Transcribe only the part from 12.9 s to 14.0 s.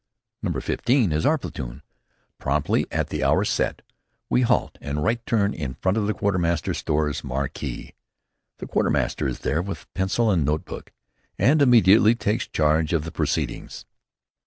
of the proceedings.